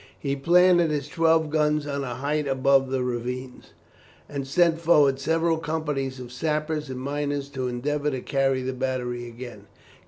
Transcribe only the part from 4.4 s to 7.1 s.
sent forward several companies of sappers and